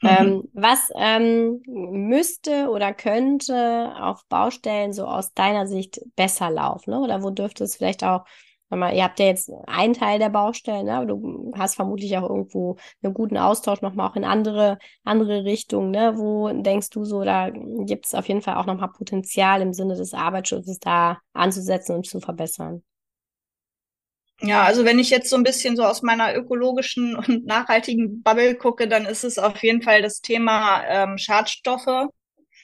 Mhm. 0.00 0.10
Ähm, 0.10 0.42
was 0.52 0.90
ähm, 0.96 1.62
müsste 1.66 2.68
oder 2.68 2.92
könnte 2.92 3.94
auf 3.98 4.26
Baustellen 4.28 4.92
so 4.92 5.06
aus 5.06 5.32
deiner 5.32 5.66
Sicht 5.66 5.98
besser 6.14 6.50
laufen? 6.50 6.90
Ne? 6.90 7.00
Oder 7.00 7.22
wo 7.22 7.30
dürfte 7.30 7.64
es 7.64 7.76
vielleicht 7.76 8.04
auch 8.04 8.26
mal, 8.70 8.94
ihr 8.94 9.04
habt 9.04 9.18
ja 9.20 9.26
jetzt 9.26 9.50
einen 9.66 9.94
Teil 9.94 10.18
der 10.18 10.30
Baustellen, 10.30 10.86
ne? 10.86 10.94
aber 10.94 11.06
du 11.06 11.52
hast 11.56 11.76
vermutlich 11.76 12.16
auch 12.16 12.28
irgendwo 12.28 12.76
einen 13.02 13.14
guten 13.14 13.36
Austausch 13.36 13.82
nochmal 13.82 14.08
auch 14.08 14.16
in 14.16 14.24
andere, 14.24 14.78
andere 15.04 15.44
Richtungen. 15.44 15.90
Ne? 15.90 16.14
Wo 16.16 16.50
denkst 16.50 16.90
du 16.90 17.04
so, 17.04 17.22
da 17.22 17.50
gibt 17.50 18.06
es 18.06 18.14
auf 18.14 18.26
jeden 18.28 18.42
Fall 18.42 18.56
auch 18.56 18.66
nochmal 18.66 18.90
Potenzial 18.90 19.62
im 19.62 19.72
Sinne 19.72 19.96
des 19.96 20.14
Arbeitsschutzes 20.14 20.78
da 20.78 21.18
anzusetzen 21.32 21.96
und 21.96 22.06
zu 22.06 22.20
verbessern? 22.20 22.82
Ja, 24.40 24.64
also 24.64 24.84
wenn 24.84 24.98
ich 24.98 25.10
jetzt 25.10 25.30
so 25.30 25.36
ein 25.36 25.44
bisschen 25.44 25.76
so 25.76 25.84
aus 25.84 26.02
meiner 26.02 26.34
ökologischen 26.34 27.16
und 27.16 27.46
nachhaltigen 27.46 28.22
Bubble 28.22 28.56
gucke, 28.56 28.88
dann 28.88 29.06
ist 29.06 29.24
es 29.24 29.38
auf 29.38 29.62
jeden 29.62 29.82
Fall 29.82 30.02
das 30.02 30.20
Thema 30.20 30.82
ähm, 30.86 31.18
Schadstoffe. 31.18 32.08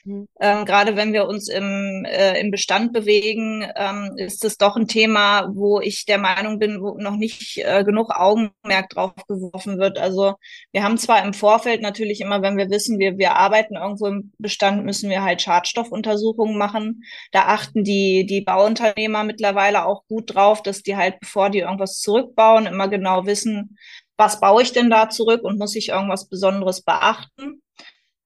Ähm, 0.05 0.65
Gerade 0.65 0.95
wenn 0.95 1.13
wir 1.13 1.27
uns 1.27 1.49
im, 1.49 2.05
äh, 2.05 2.39
im 2.39 2.51
Bestand 2.51 2.93
bewegen, 2.93 3.65
ähm, 3.75 4.13
ist 4.17 4.43
es 4.43 4.57
doch 4.57 4.75
ein 4.75 4.87
Thema, 4.87 5.49
wo 5.53 5.79
ich 5.79 6.05
der 6.05 6.17
Meinung 6.17 6.59
bin, 6.59 6.81
wo 6.81 6.97
noch 6.97 7.15
nicht 7.15 7.57
äh, 7.57 7.83
genug 7.83 8.11
Augenmerk 8.11 8.89
drauf 8.89 9.13
geworfen 9.27 9.77
wird. 9.77 9.99
Also 9.99 10.35
wir 10.71 10.83
haben 10.83 10.97
zwar 10.97 11.23
im 11.23 11.33
Vorfeld 11.33 11.81
natürlich 11.81 12.21
immer, 12.21 12.41
wenn 12.41 12.57
wir 12.57 12.69
wissen, 12.69 12.99
wir, 12.99 13.17
wir 13.17 13.35
arbeiten 13.35 13.75
irgendwo 13.75 14.07
im 14.07 14.31
Bestand, 14.37 14.85
müssen 14.85 15.09
wir 15.09 15.23
halt 15.23 15.41
Schadstoffuntersuchungen 15.41 16.57
machen. 16.57 17.03
Da 17.31 17.43
achten 17.43 17.83
die, 17.83 18.25
die 18.25 18.41
Bauunternehmer 18.41 19.23
mittlerweile 19.23 19.85
auch 19.85 20.03
gut 20.07 20.33
drauf, 20.35 20.63
dass 20.63 20.81
die 20.83 20.95
halt, 20.95 21.19
bevor 21.19 21.49
die 21.49 21.59
irgendwas 21.59 21.99
zurückbauen, 21.99 22.65
immer 22.65 22.87
genau 22.87 23.25
wissen, 23.25 23.77
was 24.17 24.39
baue 24.39 24.61
ich 24.61 24.71
denn 24.71 24.89
da 24.89 25.09
zurück 25.09 25.43
und 25.43 25.57
muss 25.57 25.75
ich 25.75 25.89
irgendwas 25.89 26.29
Besonderes 26.29 26.83
beachten. 26.83 27.61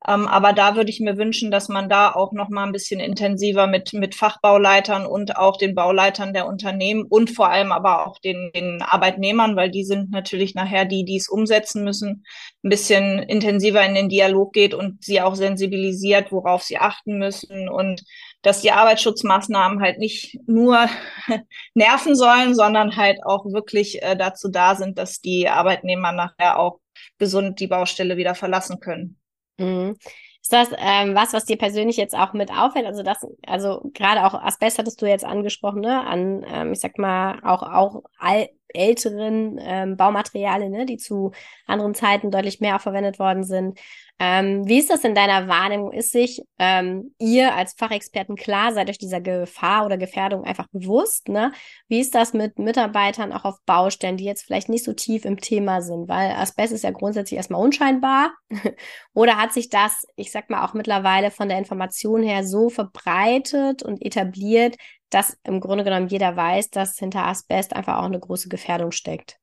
Ähm, 0.07 0.27
aber 0.27 0.53
da 0.53 0.75
würde 0.75 0.89
ich 0.89 0.99
mir 0.99 1.17
wünschen, 1.17 1.49
dass 1.49 1.67
man 1.67 1.89
da 1.89 2.11
auch 2.11 2.31
noch 2.31 2.49
mal 2.49 2.65
ein 2.65 2.71
bisschen 2.71 2.99
intensiver 2.99 3.65
mit, 3.65 3.93
mit 3.93 4.13
Fachbauleitern 4.13 5.05
und 5.05 5.37
auch 5.37 5.57
den 5.57 5.73
Bauleitern 5.73 6.33
der 6.33 6.47
Unternehmen 6.47 7.05
und 7.05 7.31
vor 7.31 7.49
allem 7.49 7.71
aber 7.71 8.05
auch 8.05 8.19
den, 8.19 8.51
den 8.55 8.81
Arbeitnehmern, 8.81 9.55
weil 9.55 9.71
die 9.71 9.83
sind 9.83 10.11
natürlich 10.11 10.53
nachher 10.53 10.85
die, 10.85 11.05
die 11.05 11.17
es 11.17 11.27
umsetzen 11.27 11.83
müssen, 11.83 12.23
ein 12.63 12.69
bisschen 12.69 13.19
intensiver 13.19 13.83
in 13.83 13.95
den 13.95 14.09
Dialog 14.09 14.53
geht 14.53 14.73
und 14.73 15.03
sie 15.03 15.21
auch 15.21 15.35
sensibilisiert, 15.35 16.31
worauf 16.31 16.61
sie 16.61 16.77
achten 16.77 17.17
müssen 17.17 17.67
und 17.67 18.03
dass 18.43 18.61
die 18.61 18.71
Arbeitsschutzmaßnahmen 18.71 19.81
halt 19.81 19.97
nicht 19.97 20.37
nur 20.45 20.87
nerven 21.73 22.15
sollen, 22.15 22.53
sondern 22.53 22.95
halt 22.95 23.25
auch 23.25 23.45
wirklich 23.45 24.03
äh, 24.03 24.15
dazu 24.15 24.49
da 24.49 24.75
sind, 24.75 24.99
dass 24.99 25.19
die 25.19 25.49
Arbeitnehmer 25.49 26.11
nachher 26.11 26.59
auch 26.59 26.79
gesund 27.17 27.59
die 27.59 27.67
Baustelle 27.67 28.17
wieder 28.17 28.35
verlassen 28.35 28.79
können. 28.79 29.17
Mhm. 29.57 29.95
Ist 30.41 30.53
das 30.53 30.69
ähm, 30.77 31.15
was, 31.15 31.33
was 31.33 31.45
dir 31.45 31.57
persönlich 31.57 31.97
jetzt 31.97 32.15
auch 32.15 32.33
mit 32.33 32.51
auffällt? 32.51 32.85
Also 32.85 33.01
das, 33.01 33.25
also 33.47 33.81
gerade 33.93 34.25
auch 34.25 34.35
Asbest 34.35 34.77
hattest 34.77 35.01
du 35.01 35.07
jetzt 35.07 35.25
angesprochen, 35.25 35.81
ne? 35.81 36.05
An, 36.05 36.45
ähm, 36.47 36.73
ich 36.73 36.79
sag 36.79 36.97
mal, 36.99 37.39
auch, 37.43 37.63
auch 37.63 38.03
all, 38.19 38.49
älteren 38.75 39.59
ähm, 39.61 39.97
Baumaterialien, 39.97 40.71
ne? 40.71 40.85
die 40.85 40.97
zu 40.97 41.31
anderen 41.65 41.95
Zeiten 41.95 42.31
deutlich 42.31 42.59
mehr 42.59 42.79
verwendet 42.79 43.19
worden 43.19 43.43
sind. 43.43 43.79
Ähm, 44.17 44.65
wie 44.65 44.79
ist 44.79 44.89
das 44.89 45.03
in 45.03 45.13
deiner 45.13 45.49
Wahrnehmung? 45.49 45.91
Ist 45.91 46.11
sich 46.11 46.41
ähm, 46.57 47.13
ihr 47.19 47.53
als 47.53 47.73
Fachexperten 47.73 48.37
klar, 48.37 48.73
seid 48.73 48.89
euch 48.89 48.97
dieser 48.97 49.19
Gefahr 49.19 49.85
oder 49.85 49.97
Gefährdung 49.97 50.45
einfach 50.45 50.67
bewusst? 50.71 51.27
Ne? 51.27 51.51
Wie 51.89 51.99
ist 51.99 52.15
das 52.15 52.33
mit 52.33 52.57
Mitarbeitern 52.57 53.33
auch 53.33 53.43
auf 53.43 53.61
Baustellen, 53.65 54.15
die 54.15 54.23
jetzt 54.23 54.43
vielleicht 54.43 54.69
nicht 54.69 54.85
so 54.85 54.93
tief 54.93 55.25
im 55.25 55.41
Thema 55.41 55.81
sind? 55.81 56.07
Weil 56.07 56.31
Asbest 56.31 56.71
ist 56.71 56.85
ja 56.85 56.91
grundsätzlich 56.91 57.35
erstmal 57.37 57.61
unscheinbar. 57.61 58.31
oder 59.13 59.35
hat 59.35 59.51
sich 59.51 59.69
das, 59.69 60.07
ich 60.15 60.31
sag 60.31 60.49
mal, 60.49 60.65
auch 60.65 60.73
mittlerweile 60.73 61.29
von 61.29 61.49
der 61.49 61.57
Information 61.57 62.23
her 62.23 62.45
so 62.45 62.69
verbreitet 62.69 63.83
und 63.83 64.01
etabliert, 64.01 64.77
dass 65.15 65.37
im 65.45 65.61
Grunde 65.61 65.85
genommen 65.85 66.09
jeder 66.09 66.35
weiß, 66.35 66.71
dass 66.71 66.99
hinter 66.99 67.25
Asbest 67.25 67.73
einfach 67.73 67.99
auch 67.99 68.05
eine 68.05 68.19
große 68.19 68.49
Gefährdung 68.49 68.91
steckt? 68.91 69.37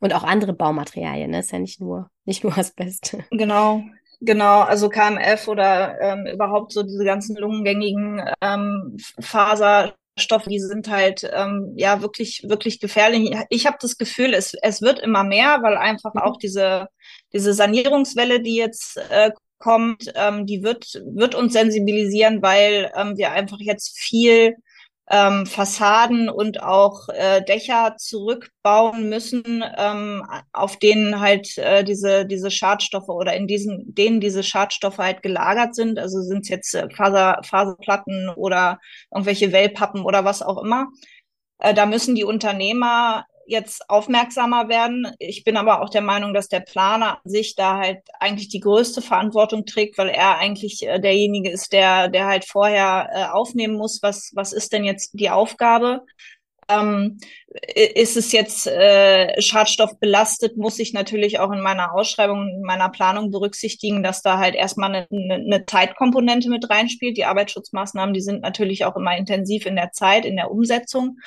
Und 0.00 0.14
auch 0.14 0.24
andere 0.24 0.54
Baumaterialien, 0.54 1.30
ne? 1.30 1.40
Ist 1.40 1.52
ja 1.52 1.58
nicht 1.58 1.82
nur, 1.82 2.08
nicht 2.24 2.42
nur 2.44 2.56
Asbest. 2.58 3.14
Genau, 3.30 3.82
genau. 4.20 4.60
Also 4.60 4.88
KMF 4.88 5.48
oder 5.48 6.00
ähm, 6.00 6.26
überhaupt 6.26 6.72
so 6.72 6.82
diese 6.82 7.04
ganzen 7.04 7.36
lungengängigen 7.36 8.24
ähm, 8.40 8.96
Faserstoffe, 9.20 10.46
die 10.48 10.60
sind 10.60 10.88
halt 10.88 11.30
ähm, 11.30 11.74
ja 11.76 12.00
wirklich, 12.00 12.46
wirklich 12.48 12.80
gefährlich. 12.80 13.36
Ich 13.50 13.66
habe 13.66 13.76
das 13.82 13.98
Gefühl, 13.98 14.32
es, 14.32 14.54
es 14.62 14.80
wird 14.80 14.98
immer 15.00 15.24
mehr, 15.24 15.58
weil 15.62 15.76
einfach 15.76 16.14
auch 16.14 16.38
diese, 16.38 16.88
diese 17.34 17.52
Sanierungswelle, 17.52 18.40
die 18.40 18.56
jetzt 18.56 18.96
äh, 19.10 19.32
kommt, 19.58 20.10
ähm, 20.14 20.46
die 20.46 20.62
wird, 20.62 21.02
wird 21.04 21.34
uns 21.34 21.52
sensibilisieren, 21.52 22.40
weil 22.40 22.90
ähm, 22.96 23.18
wir 23.18 23.32
einfach 23.32 23.58
jetzt 23.60 23.98
viel 23.98 24.56
ähm, 25.10 25.44
Fassaden 25.44 26.28
und 26.28 26.62
auch 26.62 27.08
äh, 27.08 27.42
Dächer 27.42 27.96
zurückbauen 27.98 29.08
müssen, 29.08 29.64
ähm, 29.76 30.24
auf 30.52 30.76
denen 30.78 31.20
halt 31.20 31.58
äh, 31.58 31.82
diese, 31.82 32.26
diese 32.26 32.50
Schadstoffe 32.50 33.08
oder 33.08 33.34
in 33.34 33.48
diesen, 33.48 33.92
denen 33.94 34.20
diese 34.20 34.44
Schadstoffe 34.44 34.98
halt 34.98 35.22
gelagert 35.22 35.74
sind. 35.74 35.98
Also 35.98 36.20
sind 36.22 36.42
es 36.42 36.48
jetzt 36.48 36.74
äh, 36.74 36.88
Faser, 36.90 37.40
Faserplatten 37.44 38.28
oder 38.28 38.78
irgendwelche 39.12 39.52
Wellpappen 39.52 40.02
oder 40.02 40.24
was 40.24 40.42
auch 40.42 40.62
immer. 40.62 40.86
Äh, 41.58 41.74
da 41.74 41.86
müssen 41.86 42.14
die 42.14 42.24
Unternehmer 42.24 43.26
jetzt 43.50 43.88
aufmerksamer 43.88 44.68
werden. 44.68 45.12
Ich 45.18 45.44
bin 45.44 45.56
aber 45.56 45.82
auch 45.82 45.90
der 45.90 46.02
Meinung, 46.02 46.32
dass 46.34 46.48
der 46.48 46.60
Planer 46.60 47.20
sich 47.24 47.56
da 47.56 47.78
halt 47.78 47.98
eigentlich 48.18 48.48
die 48.48 48.60
größte 48.60 49.02
Verantwortung 49.02 49.66
trägt, 49.66 49.98
weil 49.98 50.08
er 50.08 50.38
eigentlich 50.38 50.86
äh, 50.86 51.00
derjenige 51.00 51.50
ist, 51.50 51.72
der, 51.72 52.08
der 52.08 52.26
halt 52.26 52.44
vorher 52.44 53.10
äh, 53.12 53.24
aufnehmen 53.26 53.74
muss, 53.74 54.00
was, 54.02 54.30
was 54.34 54.52
ist 54.52 54.72
denn 54.72 54.84
jetzt 54.84 55.10
die 55.14 55.30
Aufgabe. 55.30 56.02
Ähm, 56.68 57.18
ist 57.74 58.16
es 58.16 58.30
jetzt 58.30 58.68
äh, 58.68 59.40
Schadstoff 59.40 59.98
belastet, 59.98 60.56
muss 60.56 60.78
ich 60.78 60.92
natürlich 60.92 61.40
auch 61.40 61.50
in 61.50 61.60
meiner 61.60 61.92
Ausschreibung, 61.94 62.46
in 62.48 62.62
meiner 62.62 62.90
Planung 62.90 63.32
berücksichtigen, 63.32 64.04
dass 64.04 64.22
da 64.22 64.38
halt 64.38 64.54
erstmal 64.54 64.94
eine, 64.94 65.34
eine 65.34 65.66
Zeitkomponente 65.66 66.48
mit 66.48 66.70
reinspielt. 66.70 67.16
Die 67.16 67.24
Arbeitsschutzmaßnahmen, 67.24 68.14
die 68.14 68.20
sind 68.20 68.42
natürlich 68.42 68.84
auch 68.84 68.94
immer 68.94 69.16
intensiv 69.16 69.66
in 69.66 69.74
der 69.74 69.90
Zeit, 69.90 70.24
in 70.24 70.36
der 70.36 70.52
Umsetzung. 70.52 71.18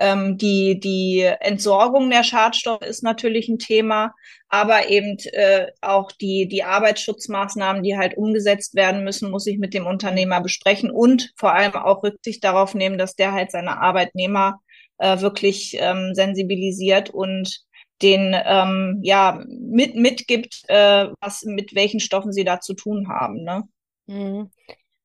Ähm, 0.00 0.38
die, 0.38 0.78
die 0.80 1.22
Entsorgung 1.40 2.10
der 2.10 2.22
Schadstoffe 2.22 2.82
ist 2.82 3.02
natürlich 3.02 3.48
ein 3.48 3.58
Thema, 3.58 4.14
aber 4.48 4.88
eben 4.88 5.18
äh, 5.32 5.66
auch 5.80 6.12
die, 6.12 6.48
die 6.48 6.62
Arbeitsschutzmaßnahmen, 6.62 7.82
die 7.82 7.96
halt 7.96 8.16
umgesetzt 8.16 8.74
werden 8.74 9.04
müssen, 9.04 9.30
muss 9.30 9.46
ich 9.46 9.58
mit 9.58 9.74
dem 9.74 9.86
Unternehmer 9.86 10.40
besprechen 10.40 10.90
und 10.90 11.32
vor 11.36 11.54
allem 11.54 11.74
auch 11.74 12.02
Rücksicht 12.02 12.44
darauf 12.44 12.74
nehmen, 12.74 12.98
dass 12.98 13.14
der 13.14 13.32
halt 13.32 13.50
seine 13.50 13.80
Arbeitnehmer 13.80 14.60
äh, 14.98 15.20
wirklich 15.20 15.76
ähm, 15.78 16.14
sensibilisiert 16.14 17.10
und 17.10 17.64
den 18.02 18.36
ähm, 18.44 19.00
ja 19.02 19.44
mit 19.48 19.96
mitgibt, 19.96 20.62
äh, 20.68 21.08
was 21.20 21.42
mit 21.44 21.74
welchen 21.74 22.00
Stoffen 22.00 22.32
sie 22.32 22.44
da 22.44 22.60
zu 22.60 22.74
tun 22.74 23.08
haben. 23.08 23.42
Ne? 23.42 23.64
Mhm. 24.06 24.50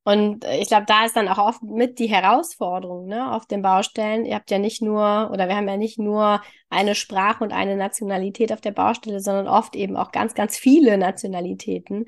Und 0.04 0.44
äh, 0.46 0.58
ich 0.58 0.68
glaube, 0.68 0.86
da 0.88 1.06
ist 1.06 1.16
dann 1.16 1.28
auch 1.28 1.38
oft 1.38 1.64
mit 1.64 2.00
die 2.00 2.08
Herausforderung 2.08 3.08
ne, 3.08 3.34
auf 3.34 3.46
den 3.46 3.62
Baustellen. 3.62 4.26
Ihr 4.26 4.36
habt 4.36 4.52
ja 4.52 4.60
nicht 4.60 4.82
nur, 4.82 5.30
oder 5.32 5.48
wir 5.48 5.56
haben 5.56 5.68
ja 5.68 5.78
nicht 5.78 6.00
nur 6.00 6.42
eine 6.70 6.96
Sprache 6.96 7.44
und 7.44 7.54
eine 7.54 7.78
Nationalität 7.78 8.52
auf 8.52 8.62
der 8.62 8.72
Baustelle, 8.72 9.20
sondern 9.20 9.48
oft 9.48 9.76
eben 9.76 9.96
auch 9.96 10.12
ganz, 10.12 10.34
ganz 10.34 10.58
viele 10.58 10.98
Nationalitäten. 10.98 12.06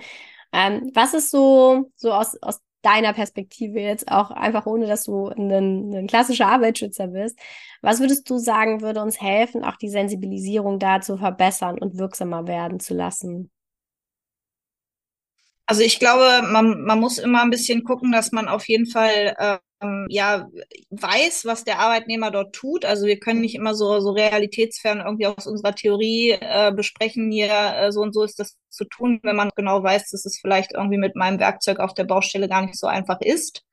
Ähm, 0.51 0.91
was 0.93 1.13
ist 1.13 1.31
so, 1.31 1.91
so 1.95 2.11
aus, 2.11 2.41
aus 2.41 2.61
deiner 2.81 3.13
Perspektive 3.13 3.79
jetzt 3.79 4.11
auch 4.11 4.29
einfach 4.31 4.65
ohne, 4.67 4.85
dass 4.87 5.05
du 5.05 5.27
ein, 5.29 5.51
ein 5.93 6.07
klassischer 6.07 6.47
Arbeitsschützer 6.47 7.07
bist, 7.07 7.39
was 7.81 7.99
würdest 7.99 8.29
du 8.29 8.37
sagen, 8.37 8.81
würde 8.81 9.01
uns 9.01 9.19
helfen, 9.21 9.63
auch 9.63 9.75
die 9.77 9.89
Sensibilisierung 9.89 10.79
da 10.79 11.01
zu 11.01 11.17
verbessern 11.17 11.79
und 11.79 11.97
wirksamer 11.97 12.47
werden 12.47 12.79
zu 12.79 12.93
lassen? 12.93 13.51
Also 15.67 15.81
ich 15.81 15.99
glaube, 15.99 16.47
man, 16.47 16.83
man 16.83 16.99
muss 16.99 17.17
immer 17.17 17.41
ein 17.41 17.49
bisschen 17.49 17.83
gucken, 17.83 18.11
dass 18.11 18.31
man 18.31 18.47
auf 18.47 18.67
jeden 18.67 18.85
Fall 18.85 19.35
ähm, 19.81 20.05
ja 20.09 20.47
weiß, 20.91 21.45
was 21.45 21.63
der 21.63 21.79
Arbeitnehmer 21.79 22.31
dort 22.31 22.53
tut. 22.53 22.85
Also 22.85 23.07
wir 23.07 23.19
können 23.19 23.41
nicht 23.41 23.55
immer 23.55 23.73
so, 23.73 23.99
so 23.99 24.11
realitätsfern 24.11 24.99
irgendwie 24.99 25.27
aus 25.27 25.47
unserer 25.47 25.73
Theorie 25.73 26.37
äh, 26.39 26.71
besprechen, 26.75 27.31
hier 27.31 27.49
äh, 27.49 27.91
so 27.91 28.01
und 28.01 28.13
so 28.13 28.23
ist 28.23 28.39
das 28.39 28.57
zu 28.69 28.85
tun, 28.85 29.19
wenn 29.23 29.35
man 29.35 29.49
genau 29.55 29.81
weiß, 29.81 30.11
dass 30.11 30.25
es 30.25 30.39
vielleicht 30.39 30.73
irgendwie 30.73 30.97
mit 30.97 31.15
meinem 31.15 31.39
Werkzeug 31.39 31.79
auf 31.79 31.93
der 31.93 32.03
Baustelle 32.05 32.47
gar 32.47 32.61
nicht 32.61 32.79
so 32.79 32.87
einfach 32.87 33.21
ist. 33.21 33.63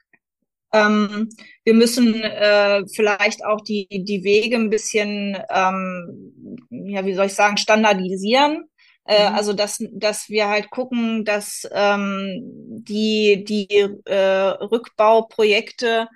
Ähm, 0.73 1.29
wir 1.65 1.75
müssen 1.75 2.15
äh, 2.23 2.83
vielleicht 2.95 3.45
auch 3.45 3.61
die, 3.61 3.87
die 3.91 4.25
Wege 4.25 4.57
ein 4.57 4.71
bisschen, 4.71 5.37
ähm, 5.51 6.67
ja, 6.71 7.05
wie 7.05 7.15
soll 7.15 7.27
ich 7.27 7.35
sagen, 7.35 7.59
standardisieren. 7.59 8.65
Äh, 9.05 9.31
mhm. 9.31 9.37
Also 9.37 9.53
dass, 9.53 9.79
dass 9.93 10.29
wir 10.29 10.49
halt 10.49 10.71
gucken, 10.71 11.25
dass 11.25 11.69
ähm, 11.73 12.41
die, 12.43 13.45
die 13.45 13.69
äh, 14.05 14.17
Rückbauprojekte 14.17 16.09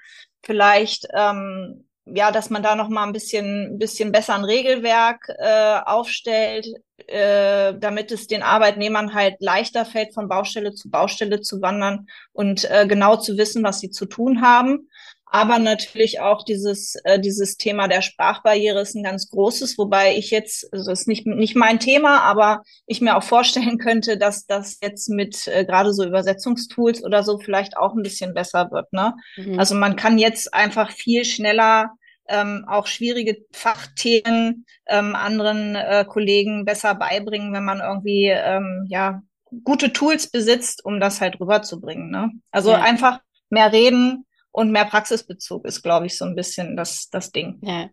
vielleicht 0.43 1.07
ähm, 1.15 1.87
ja, 2.07 2.31
dass 2.31 2.51
man 2.51 2.63
da 2.63 2.77
noch 2.77 2.89
mal 2.89 3.05
ein 3.05 3.13
bisschen, 3.13 3.75
ein 3.75 3.79
bisschen 3.79 4.13
besser 4.13 4.37
ein 4.37 4.45
Regelwerk 4.45 5.29
äh, 5.39 5.81
aufstellt, 5.85 6.67
äh, 7.09 7.75
damit 7.79 8.13
es 8.13 8.29
den 8.29 8.45
Arbeitnehmern 8.45 9.13
halt 9.13 9.35
leichter 9.41 9.85
fällt, 9.85 10.15
von 10.15 10.29
Baustelle 10.29 10.73
zu 10.73 10.89
Baustelle 10.89 11.41
zu 11.41 11.61
wandern 11.61 12.07
und 12.33 12.65
äh, 12.71 12.87
genau 12.87 13.17
zu 13.17 13.37
wissen, 13.37 13.65
was 13.65 13.81
sie 13.81 13.91
zu 13.91 14.07
tun 14.07 14.41
haben 14.41 14.89
aber 15.37 15.59
natürlich 15.59 16.21
auch 16.21 16.45
dieses, 16.45 16.95
äh, 17.05 17.21
dieses 17.21 17.59
Thema 17.59 17.89
der 17.89 18.01
Sprachbarriere 18.01 18.81
ist 18.81 18.95
ein 18.95 19.03
ganz 19.03 19.29
großes, 19.29 19.77
wobei 19.77 20.17
ich 20.17 20.31
jetzt, 20.31 20.67
also 20.73 20.91
das 20.91 21.01
ist 21.01 21.09
nicht, 21.09 21.27
nicht 21.27 21.55
mein 21.55 21.79
Thema, 21.79 22.23
aber 22.23 22.63
ich 22.87 23.03
mir 23.03 23.19
auch 23.19 23.23
vorstellen 23.23 23.77
könnte, 23.77 24.17
dass 24.17 24.47
das 24.47 24.79
jetzt 24.83 25.11
mit 25.11 25.47
äh, 25.49 25.67
gerade 25.67 25.93
so 25.93 26.07
Übersetzungstools 26.07 27.05
oder 27.05 27.23
so 27.23 27.39
vielleicht 27.39 27.77
auch 27.77 27.95
ein 27.95 28.03
bisschen 28.03 28.33
besser 28.33 28.71
wird. 28.71 28.91
Ne? 28.95 29.13
Mhm. 29.37 29.59
Also 29.59 29.75
man 29.75 29.97
kann 29.97 30.17
jetzt 30.17 30.55
einfach 30.55 30.91
viel 30.91 31.27
schneller 31.27 31.91
ähm, 32.29 32.65
auch 32.67 32.87
schwierige 32.87 33.37
Fachthemen 33.53 34.65
ähm, 34.89 35.15
anderen 35.15 35.77
äh, 35.77 36.07
Kollegen 36.09 36.65
besser 36.65 36.95
beibringen, 36.95 37.53
wenn 37.53 37.65
man 37.65 37.81
irgendwie 37.81 38.29
ähm, 38.29 38.87
ja 38.89 39.21
gute 39.65 39.93
Tools 39.93 40.31
besitzt, 40.31 40.83
um 40.83 40.99
das 40.99 41.21
halt 41.21 41.39
rüberzubringen. 41.39 42.11
Ne? 42.11 42.31
Also 42.51 42.71
ja. 42.71 42.81
einfach 42.81 43.21
mehr 43.51 43.71
reden 43.71 44.26
und 44.57 44.73
mehr 44.73 44.87
Praxisbezug 44.87 45.67
ist, 45.67 45.83
glaube 45.83 46.07
ich, 46.07 46.17
so 46.17 46.25
ein 46.25 46.35
bisschen 46.35 46.77
das, 46.79 47.11
das 47.11 47.31
Ding. 47.31 47.59
Ja. 47.61 47.91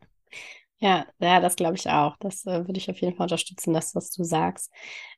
Ja, 0.79 1.05
ja, 1.19 1.39
das 1.39 1.55
glaube 1.55 1.75
ich 1.75 1.89
auch. 1.89 2.17
Das 2.19 2.45
äh, 2.45 2.67
würde 2.67 2.77
ich 2.77 2.89
auf 2.89 2.99
jeden 2.99 3.15
Fall 3.15 3.25
unterstützen, 3.25 3.73
das, 3.73 3.95
was 3.95 4.11
du 4.11 4.23
sagst. 4.23 4.71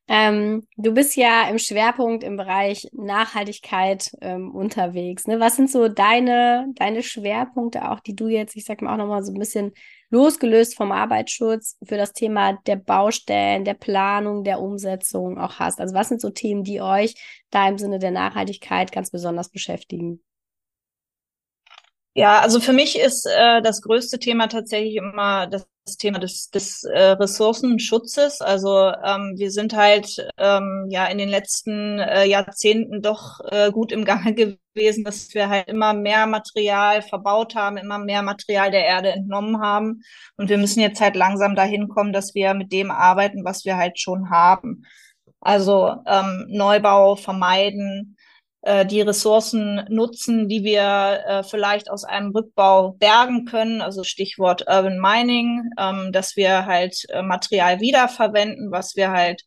Ähm, 0.07 0.67
du 0.75 0.91
bist 0.93 1.15
ja 1.15 1.47
im 1.49 1.57
Schwerpunkt 1.57 2.23
im 2.23 2.37
Bereich 2.37 2.87
Nachhaltigkeit 2.93 4.11
ähm, 4.21 4.53
unterwegs. 4.53 5.25
Ne? 5.25 5.39
Was 5.39 5.55
sind 5.55 5.71
so 5.71 5.87
deine, 5.87 6.67
deine 6.75 7.01
Schwerpunkte 7.01 7.91
auch, 7.91 7.99
die 7.99 8.15
du 8.15 8.27
jetzt, 8.27 8.55
ich 8.55 8.65
sag 8.65 8.81
mal, 8.81 8.93
auch 8.93 8.97
nochmal 8.97 9.23
so 9.23 9.31
ein 9.31 9.39
bisschen 9.39 9.71
losgelöst 10.09 10.75
vom 10.75 10.91
Arbeitsschutz 10.91 11.77
für 11.83 11.97
das 11.97 12.13
Thema 12.13 12.59
der 12.65 12.75
Baustellen, 12.75 13.65
der 13.65 13.73
Planung, 13.75 14.43
der 14.43 14.59
Umsetzung 14.59 15.39
auch 15.39 15.59
hast? 15.59 15.79
Also 15.79 15.95
was 15.95 16.09
sind 16.09 16.21
so 16.21 16.29
Themen, 16.29 16.63
die 16.63 16.81
euch 16.81 17.15
da 17.49 17.67
im 17.67 17.77
Sinne 17.77 17.99
der 17.99 18.11
Nachhaltigkeit 18.11 18.91
ganz 18.91 19.09
besonders 19.11 19.49
beschäftigen? 19.49 20.21
Ja, 22.17 22.39
also 22.39 22.61
für 22.61 22.71
mich 22.71 22.97
ist 22.97 23.25
äh, 23.25 23.61
das 23.61 23.81
größte 23.81 24.19
Thema 24.19 24.47
tatsächlich 24.47 24.95
immer 24.95 25.47
das 25.47 25.67
Thema 25.99 26.17
des, 26.17 26.49
des 26.49 26.83
äh, 26.85 27.09
Ressourcenschutzes. 27.11 28.39
Also 28.41 28.87
ähm, 29.03 29.33
wir 29.35 29.51
sind 29.51 29.75
halt 29.75 30.25
ähm, 30.37 30.87
ja 30.89 31.07
in 31.07 31.17
den 31.17 31.27
letzten 31.27 31.99
äh, 31.99 32.25
Jahrzehnten 32.25 33.01
doch 33.01 33.41
äh, 33.51 33.69
gut 33.69 33.91
im 33.91 34.05
Gange 34.05 34.33
gewesen, 34.73 35.03
dass 35.03 35.33
wir 35.33 35.49
halt 35.49 35.67
immer 35.67 35.93
mehr 35.93 36.25
Material 36.25 37.01
verbaut 37.01 37.53
haben, 37.55 37.75
immer 37.75 37.99
mehr 37.99 38.21
Material 38.21 38.71
der 38.71 38.85
Erde 38.85 39.11
entnommen 39.11 39.59
haben. 39.61 40.01
Und 40.37 40.49
wir 40.49 40.57
müssen 40.57 40.79
jetzt 40.79 41.01
halt 41.01 41.17
langsam 41.17 41.53
dahin 41.53 41.89
kommen, 41.89 42.13
dass 42.13 42.33
wir 42.33 42.53
mit 42.53 42.71
dem 42.71 42.91
arbeiten, 42.91 43.43
was 43.43 43.65
wir 43.65 43.75
halt 43.75 43.99
schon 43.99 44.29
haben. 44.29 44.83
Also 45.41 45.93
ähm, 46.07 46.45
Neubau 46.49 47.15
vermeiden, 47.17 48.14
äh, 48.65 48.83
die 48.83 49.01
Ressourcen 49.01 49.85
nutzen, 49.89 50.49
die 50.49 50.63
wir 50.63 51.23
äh, 51.27 51.43
vielleicht 51.43 51.91
aus 51.91 52.03
einem 52.03 52.31
Rückbau 52.31 52.93
bergen 52.93 53.45
können, 53.45 53.79
also 53.79 54.03
Stichwort 54.03 54.61
Urban 54.67 54.99
Mining, 54.99 55.69
ähm, 55.77 56.11
dass 56.11 56.35
wir 56.35 56.65
halt 56.65 57.05
äh, 57.09 57.21
Material 57.21 57.79
wiederverwenden, 57.79 58.71
was 58.71 58.95
wir 58.95 59.11
halt 59.11 59.43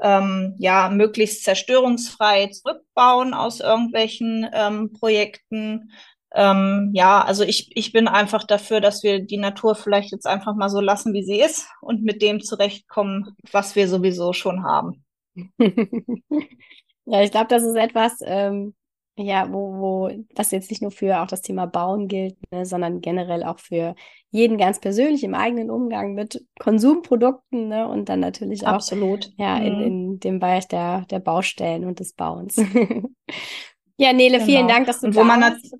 ähm, 0.00 0.54
ja 0.58 0.90
möglichst 0.90 1.44
zerstörungsfrei 1.44 2.48
zurückbauen 2.48 3.32
aus 3.32 3.60
irgendwelchen 3.60 4.46
ähm, 4.52 4.92
Projekten. 4.92 5.90
Ähm, 6.34 6.90
ja, 6.92 7.24
also 7.24 7.42
ich, 7.42 7.74
ich 7.74 7.92
bin 7.92 8.06
einfach 8.06 8.44
dafür, 8.44 8.82
dass 8.82 9.02
wir 9.02 9.20
die 9.20 9.38
Natur 9.38 9.74
vielleicht 9.74 10.12
jetzt 10.12 10.26
einfach 10.26 10.54
mal 10.54 10.68
so 10.68 10.82
lassen, 10.82 11.14
wie 11.14 11.24
sie 11.24 11.40
ist 11.40 11.68
und 11.80 12.02
mit 12.02 12.20
dem 12.20 12.42
zurechtkommen, 12.42 13.34
was 13.50 13.76
wir 13.76 13.88
sowieso 13.88 14.34
schon 14.34 14.62
haben. 14.62 15.06
Ja, 17.06 17.22
ich 17.22 17.30
glaube, 17.30 17.46
das 17.48 17.62
ist 17.62 17.76
etwas, 17.76 18.18
ähm, 18.22 18.74
ja, 19.18 19.50
wo, 19.50 19.78
wo 19.78 20.10
das 20.34 20.50
jetzt 20.50 20.70
nicht 20.70 20.82
nur 20.82 20.90
für 20.90 21.22
auch 21.22 21.26
das 21.26 21.40
Thema 21.40 21.66
Bauen 21.66 22.08
gilt, 22.08 22.36
ne, 22.50 22.66
sondern 22.66 23.00
generell 23.00 23.44
auch 23.44 23.60
für 23.60 23.94
jeden 24.30 24.58
ganz 24.58 24.78
persönlich 24.78 25.24
im 25.24 25.34
eigenen 25.34 25.70
Umgang 25.70 26.12
mit 26.12 26.44
Konsumprodukten 26.58 27.68
ne, 27.68 27.88
und 27.88 28.08
dann 28.08 28.20
natürlich 28.20 28.66
auch 28.66 28.74
Absolut. 28.74 29.32
ja, 29.38 29.56
in, 29.58 29.76
mhm. 29.76 29.84
in 29.84 30.20
dem 30.20 30.38
Bereich 30.38 30.68
der, 30.68 31.06
der 31.10 31.20
Baustellen 31.20 31.84
und 31.84 32.00
des 32.00 32.12
Bauens. 32.12 32.56
ja, 33.96 34.12
Nele, 34.12 34.38
genau. 34.38 34.44
vielen 34.44 34.68
Dank, 34.68 34.86
dass 34.86 35.00
du 35.00 35.06
und 35.06 35.14
wo 35.14 35.20
da 35.20 35.26
man 35.26 35.44
hast. 35.44 35.74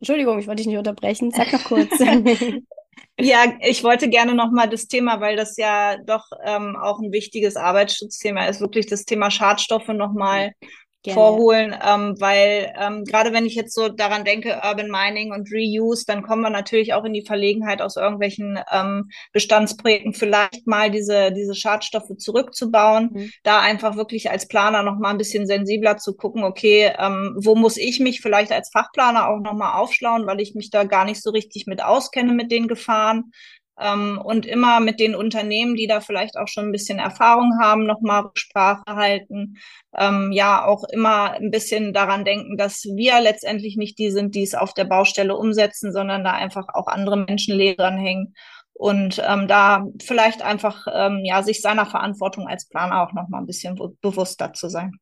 Entschuldigung, 0.00 0.38
ich 0.38 0.46
wollte 0.46 0.58
dich 0.58 0.68
nicht 0.68 0.78
unterbrechen. 0.78 1.32
Sag 1.32 1.52
noch 1.52 1.64
kurz. 1.64 1.90
Ja, 3.20 3.52
ich 3.60 3.82
wollte 3.82 4.08
gerne 4.08 4.34
nochmal 4.34 4.68
das 4.68 4.86
Thema, 4.86 5.20
weil 5.20 5.36
das 5.36 5.56
ja 5.56 5.96
doch 5.98 6.24
ähm, 6.44 6.76
auch 6.80 7.00
ein 7.00 7.12
wichtiges 7.12 7.56
Arbeitsschutzthema 7.56 8.46
ist, 8.46 8.60
wirklich 8.60 8.86
das 8.86 9.04
Thema 9.04 9.30
Schadstoffe 9.30 9.88
nochmal 9.88 10.52
Gerne. 11.04 11.14
vorholen, 11.14 11.76
ähm, 11.80 12.16
weil 12.18 12.74
ähm, 12.76 13.04
gerade 13.04 13.32
wenn 13.32 13.46
ich 13.46 13.54
jetzt 13.54 13.72
so 13.72 13.88
daran 13.88 14.24
denke, 14.24 14.60
Urban 14.64 14.90
Mining 14.90 15.32
und 15.32 15.48
Reuse, 15.52 16.04
dann 16.04 16.24
kommen 16.24 16.42
wir 16.42 16.50
natürlich 16.50 16.92
auch 16.92 17.04
in 17.04 17.12
die 17.12 17.24
Verlegenheit, 17.24 17.80
aus 17.80 17.94
irgendwelchen 17.94 18.58
ähm, 18.72 19.08
Bestandsprojekten 19.32 20.12
vielleicht 20.12 20.66
mal 20.66 20.90
diese, 20.90 21.30
diese 21.30 21.54
Schadstoffe 21.54 22.16
zurückzubauen, 22.18 23.10
mhm. 23.12 23.30
da 23.44 23.60
einfach 23.60 23.94
wirklich 23.94 24.28
als 24.32 24.48
Planer 24.48 24.82
nochmal 24.82 25.12
ein 25.12 25.18
bisschen 25.18 25.46
sensibler 25.46 25.98
zu 25.98 26.16
gucken, 26.16 26.42
okay, 26.42 26.92
ähm, 26.98 27.36
wo 27.38 27.54
muss 27.54 27.76
ich 27.76 28.00
mich 28.00 28.20
vielleicht 28.20 28.50
als 28.50 28.70
Fachplaner 28.72 29.28
auch 29.28 29.38
nochmal 29.38 29.80
aufschlauen, 29.80 30.26
weil 30.26 30.40
ich 30.40 30.56
mich 30.56 30.70
da 30.70 30.82
gar 30.82 31.04
nicht 31.04 31.22
so 31.22 31.30
richtig 31.30 31.68
mit 31.68 31.80
auskenne 31.80 32.32
mit 32.32 32.50
den 32.50 32.66
Gefahren 32.66 33.30
ähm, 33.80 34.20
und 34.22 34.46
immer 34.46 34.80
mit 34.80 35.00
den 35.00 35.14
Unternehmen, 35.14 35.74
die 35.74 35.86
da 35.86 36.00
vielleicht 36.00 36.36
auch 36.36 36.48
schon 36.48 36.66
ein 36.66 36.72
bisschen 36.72 36.98
Erfahrung 36.98 37.58
haben, 37.60 37.86
nochmal 37.86 38.22
Rücksprache 38.22 38.82
halten. 38.86 39.56
Ähm, 39.96 40.32
ja, 40.32 40.64
auch 40.64 40.84
immer 40.84 41.32
ein 41.32 41.50
bisschen 41.50 41.92
daran 41.92 42.24
denken, 42.24 42.56
dass 42.56 42.84
wir 42.84 43.20
letztendlich 43.20 43.76
nicht 43.76 43.98
die 43.98 44.10
sind, 44.10 44.34
die 44.34 44.42
es 44.42 44.54
auf 44.54 44.74
der 44.74 44.84
Baustelle 44.84 45.36
umsetzen, 45.36 45.92
sondern 45.92 46.24
da 46.24 46.32
einfach 46.32 46.66
auch 46.74 46.86
andere 46.86 47.16
Menschenleben 47.16 47.76
dranhängen 47.76 48.34
und 48.78 49.20
ähm, 49.26 49.48
da 49.48 49.86
vielleicht 50.00 50.42
einfach 50.42 50.86
ähm, 50.92 51.22
ja 51.24 51.42
sich 51.42 51.60
seiner 51.60 51.86
Verantwortung 51.86 52.46
als 52.46 52.68
Planer 52.68 53.02
auch 53.02 53.12
noch 53.12 53.28
mal 53.28 53.38
ein 53.38 53.46
bisschen 53.46 53.78
bewusster 54.00 54.52
zu 54.52 54.68
sein. 54.68 54.92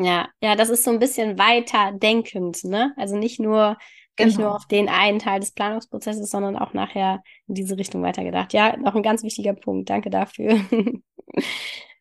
Ja, 0.00 0.28
ja, 0.40 0.56
das 0.56 0.70
ist 0.70 0.82
so 0.82 0.90
ein 0.90 0.98
bisschen 0.98 1.38
weiter 1.38 1.92
denkend, 1.92 2.64
ne? 2.64 2.92
Also 2.96 3.16
nicht 3.16 3.38
nur 3.38 3.76
Genau. 4.16 4.26
Nicht 4.28 4.38
nur 4.38 4.54
auf 4.54 4.66
den 4.66 4.88
einen 4.88 5.18
Teil 5.18 5.40
des 5.40 5.52
Planungsprozesses, 5.52 6.30
sondern 6.30 6.56
auch 6.56 6.72
nachher 6.72 7.22
in 7.48 7.54
diese 7.54 7.76
Richtung 7.76 8.02
weitergedacht. 8.02 8.52
Ja, 8.52 8.76
noch 8.76 8.94
ein 8.94 9.02
ganz 9.02 9.24
wichtiger 9.24 9.54
Punkt. 9.54 9.90
Danke 9.90 10.08
dafür. 10.08 10.60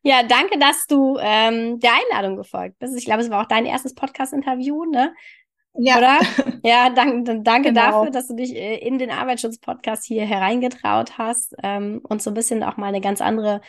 ja, 0.04 0.22
danke, 0.22 0.60
dass 0.60 0.86
du 0.88 1.18
ähm, 1.20 1.80
der 1.80 1.92
Einladung 1.94 2.38
gefolgt 2.38 2.78
bist. 2.78 2.96
Ich 2.98 3.06
glaube, 3.06 3.22
es 3.22 3.32
war 3.32 3.42
auch 3.42 3.48
dein 3.48 3.66
erstes 3.66 3.96
Podcast-Interview, 3.96 4.86
ne? 4.86 5.14
Ja. 5.76 5.98
Oder? 5.98 6.20
Ja, 6.66 6.90
danke, 6.90 7.42
danke 7.42 7.74
genau. 7.74 7.82
dafür, 7.82 8.12
dass 8.12 8.28
du 8.30 8.36
dich 8.36 8.56
äh, 8.56 8.78
in 8.78 8.98
den 8.98 9.12
Arbeitsschutz-Podcast 9.12 10.06
hier 10.06 10.26
hereingetraut 10.26 11.18
hast 11.18 11.56
ähm, 11.62 12.00
und 12.04 12.22
so 12.22 12.32
ein 12.32 12.36
bisschen 12.36 12.64
auch 12.64 12.78
mal 12.78 12.88
eine 12.88 13.02
ganz 13.02 13.20
andere 13.20 13.60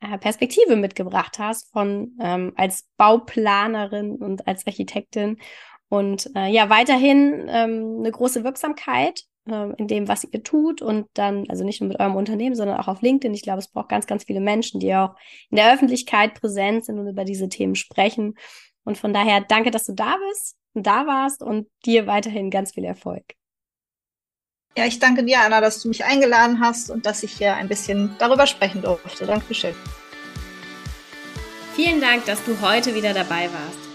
äh, 0.00 0.18
Perspektive 0.18 0.76
mitgebracht 0.76 1.38
hast 1.38 1.72
von 1.72 2.16
ähm, 2.20 2.52
als 2.56 2.88
Bauplanerin 2.98 4.16
und 4.16 4.46
als 4.46 4.66
Architektin 4.66 5.38
und 5.92 6.30
äh, 6.34 6.50
ja, 6.50 6.70
weiterhin 6.70 7.50
ähm, 7.50 7.96
eine 7.98 8.10
große 8.10 8.44
Wirksamkeit 8.44 9.24
äh, 9.46 9.74
in 9.76 9.88
dem, 9.88 10.08
was 10.08 10.24
ihr 10.24 10.42
tut 10.42 10.80
und 10.80 11.06
dann, 11.12 11.44
also 11.50 11.64
nicht 11.64 11.82
nur 11.82 11.88
mit 11.88 12.00
eurem 12.00 12.16
Unternehmen, 12.16 12.54
sondern 12.54 12.78
auch 12.78 12.88
auf 12.88 13.02
LinkedIn. 13.02 13.34
Ich 13.34 13.42
glaube, 13.42 13.58
es 13.58 13.68
braucht 13.68 13.90
ganz, 13.90 14.06
ganz 14.06 14.24
viele 14.24 14.40
Menschen, 14.40 14.80
die 14.80 14.94
auch 14.94 15.14
in 15.50 15.56
der 15.56 15.70
Öffentlichkeit 15.70 16.32
präsent 16.32 16.86
sind 16.86 16.98
und 16.98 17.08
über 17.08 17.26
diese 17.26 17.50
Themen 17.50 17.74
sprechen. 17.74 18.36
Und 18.84 18.96
von 18.96 19.12
daher 19.12 19.42
danke, 19.42 19.70
dass 19.70 19.84
du 19.84 19.92
da 19.92 20.16
bist 20.30 20.56
und 20.72 20.86
da 20.86 21.06
warst 21.06 21.42
und 21.42 21.68
dir 21.84 22.06
weiterhin 22.06 22.48
ganz 22.48 22.72
viel 22.72 22.84
Erfolg. 22.84 23.24
Ja, 24.78 24.86
ich 24.86 24.98
danke 24.98 25.22
dir, 25.24 25.42
Anna, 25.42 25.60
dass 25.60 25.82
du 25.82 25.88
mich 25.88 26.06
eingeladen 26.06 26.58
hast 26.58 26.90
und 26.90 27.04
dass 27.04 27.22
ich 27.22 27.32
hier 27.36 27.54
ein 27.56 27.68
bisschen 27.68 28.16
darüber 28.18 28.46
sprechen 28.46 28.80
durfte. 28.80 29.26
Dankeschön. 29.26 29.74
Vielen 31.74 32.00
Dank, 32.00 32.24
dass 32.24 32.42
du 32.46 32.58
heute 32.62 32.94
wieder 32.94 33.12
dabei 33.12 33.50
warst. 33.52 33.91